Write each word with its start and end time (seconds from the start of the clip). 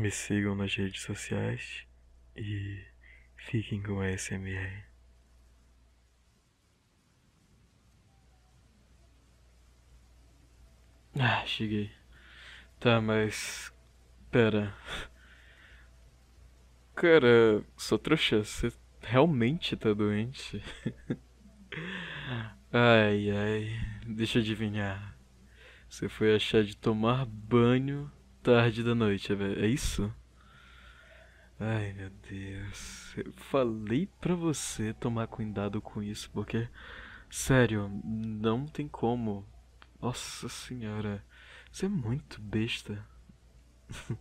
Me 0.00 0.10
sigam 0.10 0.54
nas 0.54 0.74
redes 0.74 1.02
sociais 1.02 1.86
e 2.34 2.82
fiquem 3.36 3.82
com 3.82 4.00
a 4.00 4.08
SMR. 4.16 4.82
Ah, 11.18 11.44
cheguei. 11.44 11.92
Tá, 12.78 12.98
mas. 12.98 13.70
Pera. 14.30 14.74
Cara, 16.94 17.62
sou 17.76 17.98
trouxa, 17.98 18.42
você 18.42 18.72
realmente 19.02 19.76
tá 19.76 19.92
doente? 19.92 20.62
ai, 22.72 23.30
ai, 23.30 23.80
deixa 24.06 24.38
eu 24.38 24.42
adivinhar. 24.42 25.14
Você 25.90 26.08
foi 26.08 26.34
achar 26.34 26.64
de 26.64 26.74
tomar 26.74 27.26
banho 27.26 28.10
tarde 28.42 28.82
da 28.82 28.94
noite, 28.94 29.32
é 29.32 29.66
isso? 29.66 30.12
Ai, 31.58 31.92
meu 31.92 32.10
Deus. 32.28 33.14
Eu 33.16 33.32
falei 33.34 34.08
pra 34.20 34.34
você 34.34 34.94
tomar 34.94 35.26
cuidado 35.26 35.80
com 35.80 36.02
isso, 36.02 36.30
porque. 36.32 36.68
Sério, 37.28 37.90
não 38.02 38.66
tem 38.66 38.88
como. 38.88 39.46
Nossa 40.00 40.48
senhora, 40.48 41.22
você 41.70 41.86
é 41.86 41.88
muito 41.88 42.40
besta. 42.40 43.04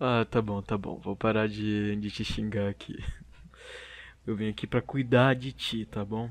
ah, 0.00 0.26
tá 0.28 0.42
bom, 0.42 0.60
tá 0.60 0.76
bom. 0.76 0.98
Vou 0.98 1.14
parar 1.14 1.48
de, 1.48 1.94
de 1.96 2.10
te 2.10 2.24
xingar 2.24 2.68
aqui. 2.68 2.96
Eu 4.26 4.34
vim 4.34 4.48
aqui 4.48 4.66
pra 4.66 4.82
cuidar 4.82 5.34
de 5.34 5.52
ti, 5.52 5.86
tá 5.86 6.04
bom? 6.04 6.30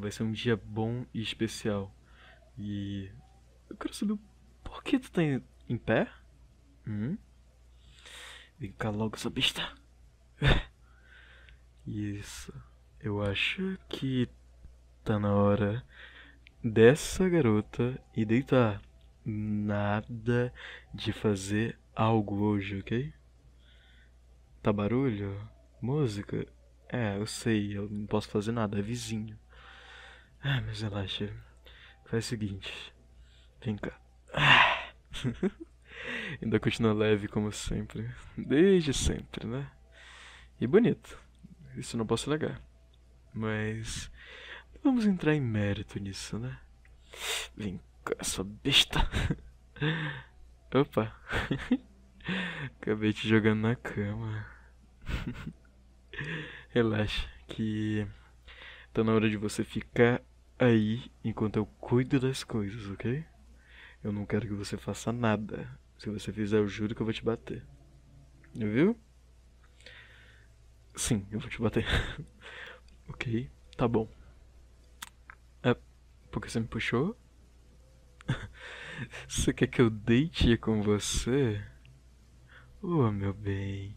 Vai 0.00 0.10
ser 0.10 0.22
um 0.22 0.32
dia 0.32 0.56
bom 0.56 1.04
e 1.12 1.20
especial. 1.20 1.94
E. 2.58 3.10
Eu 3.68 3.76
quero 3.76 3.92
saber 3.92 4.16
por 4.64 4.82
que 4.82 4.98
tu 4.98 5.10
tá 5.10 5.22
em, 5.22 5.42
em 5.68 5.76
pé? 5.76 6.08
Hum? 6.88 7.18
Vem 8.58 8.72
cá 8.72 8.88
logo, 8.88 9.18
sua 9.18 9.30
besta. 9.30 9.76
Isso. 11.86 12.52
Eu 12.98 13.22
acho 13.22 13.78
que 13.88 14.26
tá 15.04 15.18
na 15.18 15.34
hora 15.34 15.84
dessa 16.64 17.28
garota 17.28 18.02
e 18.16 18.24
deitar. 18.24 18.80
Nada 19.24 20.50
de 20.94 21.12
fazer 21.12 21.78
algo 21.94 22.36
hoje, 22.36 22.78
ok? 22.78 23.12
Tá 24.62 24.72
barulho? 24.72 25.46
Música? 25.82 26.46
É, 26.88 27.18
eu 27.18 27.26
sei, 27.26 27.76
eu 27.76 27.86
não 27.90 28.06
posso 28.06 28.30
fazer 28.30 28.52
nada, 28.52 28.78
é 28.78 28.82
vizinho. 28.82 29.38
Ah, 30.42 30.62
mas 30.62 30.80
relaxa. 30.80 31.30
Faz 32.06 32.24
o 32.24 32.28
seguinte. 32.28 32.72
Vem 33.60 33.76
cá. 33.76 34.00
Ah. 34.32 34.88
Ainda 36.42 36.60
continua 36.60 36.92
leve 36.92 37.28
como 37.28 37.50
sempre. 37.52 38.10
Desde 38.36 38.92
sempre, 38.92 39.46
né? 39.46 39.70
E 40.60 40.66
bonito. 40.66 41.18
Isso 41.76 41.96
não 41.96 42.06
posso 42.06 42.30
negar. 42.30 42.60
Mas 43.32 44.10
Vamos 44.82 45.06
entrar 45.06 45.34
em 45.34 45.40
mérito 45.40 45.98
nisso, 45.98 46.38
né? 46.38 46.56
Vem 47.56 47.80
cá, 48.04 48.22
sua 48.22 48.44
besta. 48.44 49.00
Opa. 50.72 51.14
Acabei 52.80 53.12
te 53.12 53.28
jogando 53.28 53.60
na 53.62 53.74
cama. 53.74 54.46
Relaxa, 56.70 57.28
que 57.48 58.06
tá 58.92 59.02
na 59.02 59.12
hora 59.12 59.28
de 59.28 59.36
você 59.36 59.64
ficar 59.64 60.22
aí 60.58 61.10
enquanto 61.24 61.56
eu 61.56 61.66
cuido 61.66 62.20
das 62.20 62.44
coisas, 62.44 62.88
ok? 62.88 63.24
Eu 64.02 64.12
não 64.12 64.24
quero 64.24 64.46
que 64.46 64.54
você 64.54 64.76
faça 64.76 65.12
nada. 65.12 65.68
Se 65.98 66.08
você 66.08 66.32
fizer, 66.32 66.58
eu 66.58 66.68
juro 66.68 66.94
que 66.94 67.02
eu 67.02 67.06
vou 67.06 67.12
te 67.12 67.24
bater. 67.24 67.64
Viu? 68.54 68.98
Sim, 70.94 71.26
eu 71.30 71.38
vou 71.38 71.48
te 71.48 71.60
bater. 71.60 71.84
ok, 73.08 73.50
tá 73.76 73.86
bom. 73.86 74.08
Porque 76.30 76.48
você 76.48 76.60
me 76.60 76.66
puxou? 76.66 77.18
Você 79.28 79.52
quer 79.52 79.68
que 79.68 79.80
eu 79.80 79.88
deite 79.88 80.56
com 80.56 80.82
você? 80.82 81.62
Oh, 82.82 83.10
meu 83.10 83.32
bem. 83.32 83.96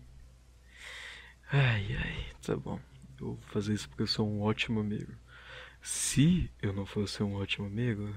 Ai, 1.52 1.96
ai, 1.98 2.26
tá 2.42 2.56
bom. 2.56 2.80
Eu 3.20 3.36
vou 3.36 3.38
fazer 3.48 3.74
isso 3.74 3.90
porque 3.90 4.04
eu 4.04 4.08
sou 4.08 4.28
um 4.28 4.42
ótimo 4.42 4.80
amigo. 4.80 5.12
Se 5.82 6.50
eu 6.62 6.72
não 6.72 6.86
fosse 6.86 7.22
um 7.22 7.34
ótimo 7.36 7.68
amigo, 7.68 8.14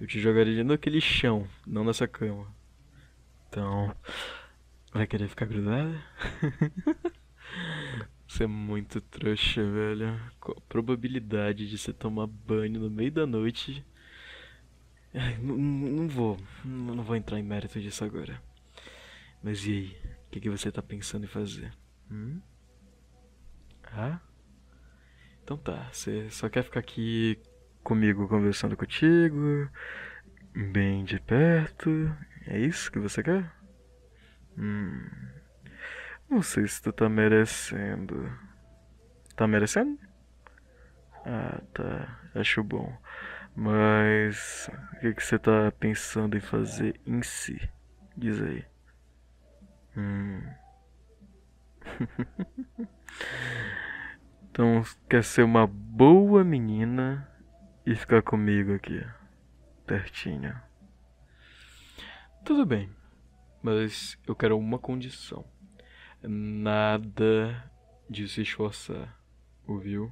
eu 0.00 0.06
te 0.06 0.18
jogaria 0.20 0.64
naquele 0.64 1.00
chão, 1.00 1.48
não 1.66 1.84
nessa 1.84 2.08
cama. 2.08 2.52
Então, 3.48 3.94
vai 4.92 5.06
querer 5.06 5.28
ficar 5.28 5.46
grudada? 5.46 6.02
Você 8.28 8.44
é 8.44 8.46
muito 8.46 9.00
trouxa, 9.00 9.64
velho. 9.64 10.20
Qual 10.38 10.58
a 10.58 10.60
probabilidade 10.68 11.68
de 11.68 11.78
você 11.78 11.94
tomar 11.94 12.26
banho 12.26 12.78
no 12.78 12.90
meio 12.90 13.10
da 13.10 13.26
noite? 13.26 13.84
Ai, 15.14 15.38
não, 15.38 16.06
vou. 16.08 16.38
Não 16.62 17.02
vou 17.02 17.16
entrar 17.16 17.38
em 17.38 17.42
mérito 17.42 17.80
disso 17.80 18.04
agora. 18.04 18.40
Mas 19.42 19.66
e 19.66 19.72
aí? 19.72 19.96
O 20.26 20.30
que, 20.30 20.40
que 20.40 20.50
você 20.50 20.70
tá 20.70 20.82
pensando 20.82 21.24
em 21.24 21.28
fazer? 21.28 21.72
Hum? 22.10 22.38
Ah? 23.84 24.20
Então 25.42 25.56
tá. 25.56 25.88
Você 25.90 26.28
só 26.28 26.50
quer 26.50 26.62
ficar 26.62 26.80
aqui 26.80 27.40
comigo 27.82 28.28
conversando 28.28 28.76
contigo? 28.76 29.70
Bem 30.54 31.02
de 31.02 31.18
perto? 31.18 31.90
É 32.50 32.58
isso 32.58 32.90
que 32.90 32.98
você 32.98 33.22
quer? 33.22 33.52
Hum. 34.56 35.06
Não 36.30 36.40
sei 36.40 36.66
se 36.66 36.80
tu 36.80 36.90
tá 36.90 37.06
merecendo. 37.06 38.32
Tá 39.36 39.46
merecendo? 39.46 39.98
Ah, 41.26 41.60
tá. 41.74 42.18
Acho 42.34 42.64
bom. 42.64 42.96
Mas 43.54 44.70
o 44.94 45.00
que, 45.00 45.12
que 45.12 45.22
você 45.22 45.38
tá 45.38 45.70
pensando 45.78 46.38
em 46.38 46.40
fazer 46.40 46.98
em 47.06 47.22
si? 47.22 47.60
Diz 48.16 48.40
aí. 48.40 48.64
Hum. 49.94 50.40
então 54.50 54.82
quer 55.06 55.22
ser 55.22 55.42
uma 55.42 55.66
boa 55.66 56.42
menina 56.42 57.28
e 57.84 57.94
ficar 57.94 58.22
comigo 58.22 58.74
aqui, 58.74 59.06
pertinho. 59.86 60.67
Tudo 62.48 62.64
bem, 62.64 62.88
mas 63.62 64.18
eu 64.26 64.34
quero 64.34 64.56
uma 64.58 64.78
condição 64.78 65.44
nada 66.22 67.70
de 68.08 68.26
se 68.26 68.40
esforçar, 68.40 69.22
ouviu? 69.66 70.10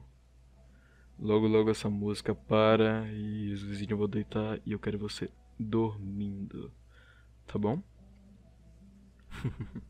Logo, 1.19 1.47
logo 1.47 1.71
essa 1.71 1.89
música 1.89 2.35
para 2.35 3.11
e 3.11 3.55
os 3.55 3.63
vizinhos 3.63 3.99
vão 3.99 4.07
deitar 4.07 4.61
e 4.67 4.73
eu 4.73 4.79
quero 4.79 4.99
você 4.99 5.31
dormindo, 5.59 6.71
tá 7.47 7.59
bom? 7.59 7.83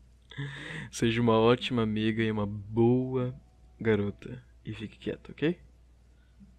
Seja 0.89 1.21
uma 1.21 1.37
ótima 1.37 1.81
amiga 1.81 2.23
e 2.23 2.31
uma 2.31 2.45
boa 2.47 3.35
garota 3.77 4.41
e 4.63 4.73
fique 4.73 4.97
quieto, 4.97 5.33
ok? 5.33 5.59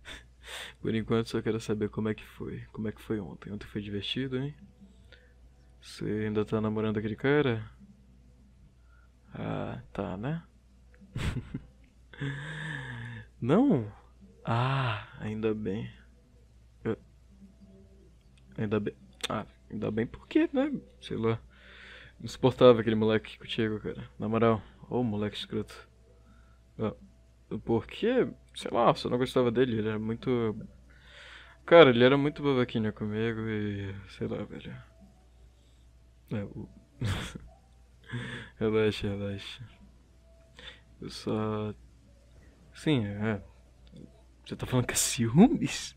Por 0.82 0.94
enquanto 0.94 1.30
só 1.30 1.40
quero 1.40 1.58
saber 1.58 1.88
como 1.88 2.10
é 2.10 2.14
que 2.14 2.26
foi. 2.26 2.60
Como 2.72 2.88
é 2.88 2.92
que 2.92 3.00
foi 3.00 3.18
ontem? 3.18 3.50
Ontem 3.50 3.66
foi 3.66 3.80
divertido, 3.80 4.36
hein? 4.36 4.54
Você 5.88 6.04
ainda 6.04 6.44
tá 6.44 6.60
namorando 6.60 6.98
aquele 6.98 7.16
cara? 7.16 7.64
Ah, 9.34 9.80
tá, 9.90 10.18
né? 10.18 10.42
Não? 13.40 13.90
Ah, 14.44 15.08
ainda 15.18 15.54
bem. 15.54 15.90
Eu... 16.84 16.96
Ainda 18.58 18.78
bem. 18.78 18.94
Ah, 19.30 19.46
ainda 19.70 19.90
bem 19.90 20.06
porque, 20.06 20.48
né? 20.52 20.70
Sei 21.00 21.16
lá. 21.16 21.40
Não 22.20 22.28
suportava 22.28 22.80
aquele 22.80 22.94
moleque 22.94 23.38
contigo, 23.38 23.80
cara. 23.80 24.08
Na 24.18 24.28
moral. 24.28 24.62
Ô, 24.90 24.98
oh, 24.98 25.02
moleque 25.02 25.38
escroto. 25.38 25.88
Ah, 26.78 26.94
porque, 27.64 28.28
sei 28.54 28.70
lá, 28.70 28.92
você 28.92 29.08
não 29.08 29.18
gostava 29.18 29.50
dele. 29.50 29.78
Ele 29.78 29.88
era 29.88 29.98
muito. 29.98 30.54
Cara, 31.64 31.90
ele 31.90 32.04
era 32.04 32.18
muito 32.18 32.42
babaquinha 32.42 32.92
comigo 32.92 33.40
e. 33.48 33.94
Sei 34.10 34.28
lá, 34.28 34.44
velho. 34.44 34.87
É, 36.30 36.46
relaxa, 38.58 39.08
relaxa. 39.08 39.64
Eu 41.00 41.10
só. 41.10 41.74
Sim, 42.74 43.06
é. 43.06 43.42
Você 44.44 44.56
tá 44.56 44.66
falando 44.66 44.86
que 44.86 44.94
é 44.94 44.96
ciúmes? 44.96 45.96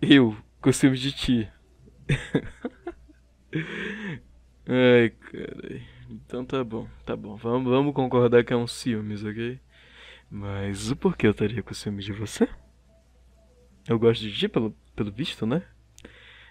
Eu, 0.00 0.36
com 0.60 0.72
ciúmes 0.72 1.00
de 1.00 1.12
ti. 1.12 1.52
Ai, 4.68 5.10
cara. 5.10 5.82
Então 6.08 6.44
tá 6.44 6.62
bom, 6.62 6.88
tá 7.04 7.16
bom. 7.16 7.36
Vamos, 7.36 7.70
vamos 7.70 7.94
concordar 7.94 8.44
que 8.44 8.52
é 8.52 8.56
um 8.56 8.66
ciúmes, 8.66 9.24
ok? 9.24 9.60
Mas 10.30 10.90
o 10.90 10.96
porquê 10.96 11.26
eu 11.26 11.32
estaria 11.32 11.62
com 11.62 11.74
ciúmes 11.74 12.04
de 12.04 12.12
você? 12.12 12.48
Eu 13.88 13.98
gosto 13.98 14.22
de 14.22 14.32
ti, 14.32 14.48
pelo, 14.48 14.72
pelo 14.94 15.12
visto, 15.12 15.46
né? 15.46 15.62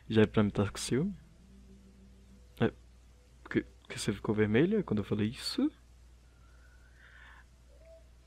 Já 0.09 0.21
é 0.21 0.25
pra 0.25 0.43
me 0.43 0.49
estar 0.49 0.69
com 0.71 0.77
ciúme? 0.77 1.15
Que 3.87 3.99
você 3.99 4.11
ficou 4.11 4.33
vermelha 4.33 4.83
quando 4.83 4.99
eu 4.99 5.03
falei 5.03 5.29
isso? 5.29 5.71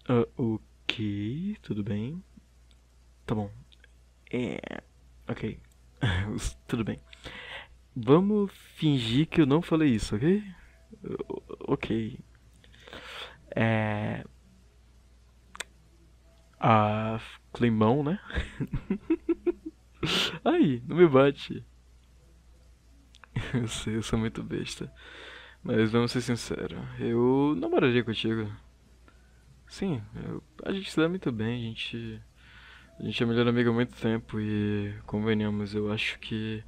Ah, 0.09 0.27
ok, 0.37 1.57
tudo 1.63 1.83
bem. 1.83 2.23
Tá 3.27 3.35
bom. 3.35 3.51
É. 4.33 4.83
Ok. 5.29 5.61
tudo 6.67 6.85
bem. 6.85 7.01
Vamos 7.95 8.53
fingir 8.77 9.27
que 9.27 9.41
eu 9.41 9.47
não 9.47 9.61
falei 9.61 9.91
isso, 9.95 10.17
ok? 10.17 10.43
Ok. 11.61 12.19
É. 13.55 14.25
A. 16.61 17.21
Climão, 17.53 18.05
né? 18.05 18.21
Aí, 20.45 20.83
não 20.87 20.97
me 20.97 21.09
bate. 21.09 21.65
Eu 23.55 23.69
sei, 23.69 23.97
eu 23.97 24.03
sou 24.03 24.19
muito 24.19 24.43
besta. 24.43 24.93
Mas 25.63 25.91
vamos 25.91 26.13
ser 26.13 26.21
sinceros, 26.21 26.79
eu 26.99 27.55
namoraria 27.59 28.05
contigo. 28.05 28.51
Sim, 29.67 30.03
eu, 30.25 30.43
a 30.65 30.73
gente 30.73 30.91
se 30.91 30.97
dá 30.97 31.09
muito 31.09 31.31
bem, 31.31 31.63
a 31.63 31.69
gente. 31.69 32.23
A 32.99 33.03
gente 33.03 33.23
é 33.23 33.27
melhor 33.27 33.47
amigo 33.47 33.71
há 33.71 33.73
muito 33.73 33.95
tempo 33.95 34.41
e 34.41 34.93
convenhamos, 35.07 35.75
eu 35.75 35.93
acho 35.93 36.19
que 36.19 36.65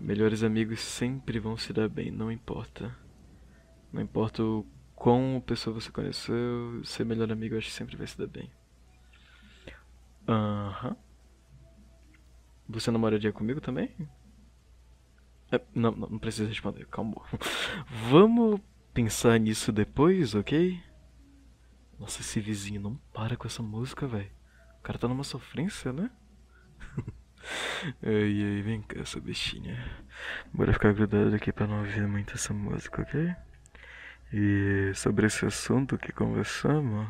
melhores 0.00 0.42
amigos 0.44 0.80
sempre 0.80 1.38
vão 1.38 1.56
se 1.56 1.72
dar 1.72 1.88
bem, 1.88 2.10
não 2.10 2.30
importa. 2.30 2.94
Não 3.92 4.00
importa 4.02 4.42
o 4.42 4.66
quão 4.94 5.42
pessoa 5.44 5.80
você 5.80 5.90
conheceu, 5.90 6.84
ser 6.84 7.04
melhor 7.04 7.30
amigo 7.32 7.54
eu 7.54 7.58
acho 7.58 7.68
que 7.68 7.74
sempre 7.74 7.96
vai 7.96 8.06
se 8.06 8.16
dar 8.18 8.26
bem. 8.26 8.50
Aham. 10.28 10.90
Uhum. 10.90 10.96
Você 12.68 12.90
namoraria 12.90 13.32
comigo 13.32 13.60
também? 13.60 13.94
É, 15.54 15.60
não, 15.72 15.92
não, 15.92 16.18
precisa 16.18 16.48
responder, 16.48 16.84
calma. 16.86 17.14
Vamos 18.10 18.60
pensar 18.92 19.38
nisso 19.38 19.70
depois, 19.70 20.34
ok? 20.34 20.82
Nossa, 21.98 22.22
esse 22.22 22.40
vizinho 22.40 22.80
não 22.80 22.96
para 23.12 23.36
com 23.36 23.46
essa 23.46 23.62
música, 23.62 24.06
velho. 24.06 24.30
O 24.80 24.82
cara 24.82 24.98
tá 24.98 25.06
numa 25.06 25.22
sofrência, 25.22 25.92
né? 25.92 26.10
Ai, 28.02 28.42
ai, 28.42 28.62
vem 28.62 28.80
cá, 28.80 29.00
essa 29.00 29.20
bichinha. 29.20 29.78
Bora 30.50 30.72
ficar 30.72 30.94
grudado 30.94 31.34
aqui 31.34 31.52
pra 31.52 31.66
não 31.66 31.80
ouvir 31.80 32.06
muito 32.08 32.32
essa 32.32 32.54
música, 32.54 33.02
ok? 33.02 33.36
E 34.32 34.92
sobre 34.94 35.26
esse 35.26 35.44
assunto 35.44 35.98
que 35.98 36.10
conversamos, 36.10 37.06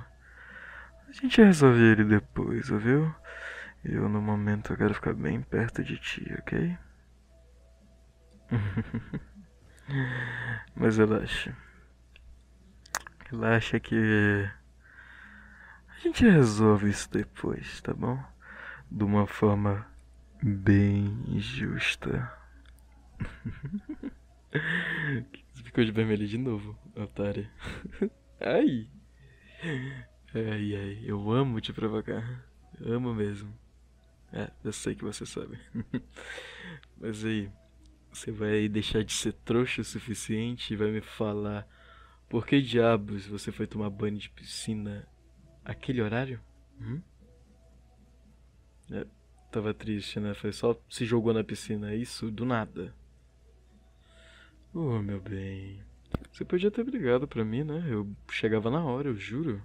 a 1.09 1.13
gente 1.13 1.41
resolve 1.41 1.81
ele 1.81 2.03
depois, 2.03 2.69
ouviu? 2.69 3.15
Eu 3.85 4.09
no 4.09 4.21
momento 4.21 4.77
quero 4.77 4.93
ficar 4.93 5.15
bem 5.15 5.41
perto 5.41 5.85
de 5.85 5.97
ti, 5.99 6.35
ok? 6.41 6.77
Mas 10.75 10.97
relaxa. 10.97 11.57
Relaxa 13.31 13.81
que 13.81 14.49
a 15.89 15.99
gente 15.99 16.25
resolve 16.25 16.91
isso 16.91 17.11
depois, 17.11 17.81
tá 17.81 17.93
bom? 17.93 18.23
De 18.91 19.05
uma 19.05 19.27
forma 19.27 19.87
bem 20.43 21.39
justa. 21.39 22.33
Ficou 25.65 25.85
de 25.85 25.91
vermelho 25.91 26.27
de 26.27 26.39
novo, 26.39 26.79
otário. 26.95 27.49
Ai! 28.41 28.89
Ai, 30.35 30.77
ai, 30.77 31.03
eu 31.05 31.31
amo 31.31 31.61
te 31.61 31.73
provocar. 31.73 32.45
amo 32.85 33.15
mesmo. 33.15 33.57
É, 34.33 34.51
eu 34.65 34.73
sei 34.73 34.95
que 34.95 35.05
você 35.05 35.25
sabe. 35.25 35.59
Mas 37.01 37.25
aí, 37.25 37.51
você 38.15 38.31
vai 38.31 38.69
deixar 38.69 39.03
de 39.03 39.13
ser 39.13 39.33
trouxa 39.33 39.81
o 39.81 39.85
suficiente 39.85 40.73
e 40.73 40.77
vai 40.77 40.91
me 40.93 41.01
falar 41.01 41.67
por 42.29 42.47
que 42.47 42.63
diabos 42.63 43.27
você 43.27 43.51
foi 43.51 43.67
tomar 43.67 43.91
banho 43.91 44.17
de 44.17 44.31
piscina 44.31 45.07
aquele 45.65 46.01
horário? 46.01 46.41
Hum? 46.81 47.03
É, 48.93 49.05
tava 49.51 49.75
triste, 49.75 50.21
né? 50.21 50.33
Foi 50.33 50.53
só 50.53 50.81
se 50.89 51.05
jogou 51.05 51.35
na 51.35 51.43
piscina, 51.43 51.93
isso 51.93 52.31
do 52.31 52.45
nada. 52.45 52.95
Oh, 54.73 55.01
meu 55.03 55.21
bem. 55.21 55.83
Você 56.33 56.45
podia 56.45 56.71
ter 56.71 56.85
brigado 56.85 57.27
pra 57.27 57.45
mim, 57.45 57.65
né? 57.65 57.85
Eu 57.89 58.09
chegava 58.31 58.71
na 58.71 58.85
hora, 58.85 59.09
eu 59.09 59.17
juro. 59.17 59.61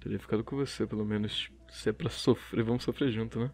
Teria 0.00 0.18
ficado 0.18 0.42
com 0.42 0.56
você, 0.56 0.84
pelo 0.84 1.04
menos. 1.04 1.48
Se 1.70 1.90
é 1.90 1.92
pra 1.92 2.10
sofrer, 2.10 2.64
vamos 2.64 2.82
sofrer 2.82 3.12
junto, 3.12 3.38
né? 3.38 3.52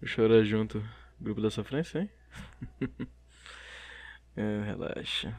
Vou 0.00 0.08
chorar 0.08 0.44
junto. 0.44 0.80
Grupo 1.20 1.40
da 1.40 1.50
sofrência, 1.50 2.00
hein? 2.00 2.10
é, 4.36 4.62
relaxa. 4.64 5.36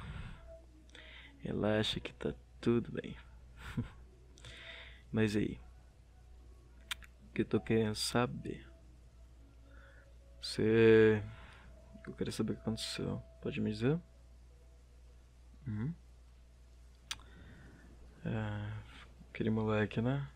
Relaxa 1.39 1.99
que 1.99 2.13
tá 2.13 2.33
tudo 2.61 2.91
bem. 2.91 3.15
Mas 5.11 5.35
aí. 5.35 5.59
O 7.29 7.33
que 7.33 7.41
eu 7.41 7.45
tô 7.45 7.59
querendo 7.59 7.95
saber? 7.95 8.65
Você. 10.41 11.23
Eu 12.05 12.13
quero 12.13 12.31
saber 12.31 12.53
o 12.53 12.55
que 12.55 12.61
aconteceu. 12.61 13.21
Pode 13.41 13.59
me 13.59 13.71
dizer? 13.71 13.99
Uhum. 15.67 15.93
É, 18.25 18.71
aquele 19.29 19.49
moleque, 19.49 20.01
né? 20.01 20.29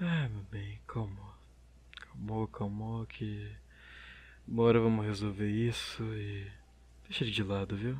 Ah, 0.00 0.28
meu 0.28 0.42
bem, 0.44 0.80
calma. 0.86 1.34
Calmou, 2.00 2.48
calmou 2.48 3.06
que. 3.06 3.54
Hora 4.56 4.80
vamos 4.80 5.06
resolver 5.06 5.48
isso 5.48 6.02
e. 6.14 6.46
Deixa 7.04 7.24
ele 7.24 7.32
de 7.32 7.42
lado, 7.42 7.76
viu? 7.76 7.98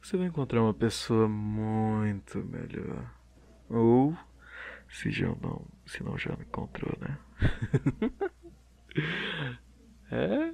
Você 0.00 0.16
vai 0.16 0.26
encontrar 0.26 0.62
uma 0.62 0.72
pessoa 0.72 1.28
muito 1.28 2.38
melhor. 2.38 3.12
Ou. 3.68 4.16
Se 4.88 5.10
já 5.10 5.28
não. 5.28 5.66
Se 5.86 6.02
não 6.02 6.16
já 6.18 6.34
me 6.36 6.44
encontrou, 6.44 6.96
né? 7.00 7.18
é? 10.10 10.52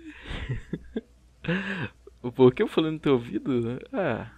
O 2.22 2.50
que 2.50 2.62
eu 2.62 2.66
falei 2.66 2.90
no 2.90 2.98
teu 2.98 3.12
ouvido? 3.12 3.78
Ah. 3.92 4.32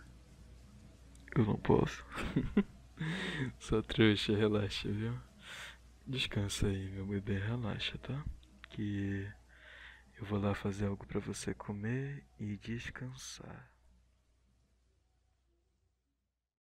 Eu 1.35 1.45
não 1.45 1.57
posso. 1.57 2.05
Só 3.59 3.81
trouxa, 3.81 4.37
relaxa, 4.37 4.91
viu? 4.91 5.15
Descansa 6.07 6.67
aí, 6.67 6.91
meu 6.91 7.07
bebê, 7.07 7.39
relaxa, 7.39 7.97
tá? 7.99 8.23
Que 8.71 9.27
eu 10.19 10.27
vou 10.27 10.41
lá 10.41 10.53
fazer 10.55 10.87
algo 10.87 11.07
para 11.07 11.21
você 11.21 11.55
comer 11.55 12.27
e 12.39 12.57
descansar. 12.57 13.78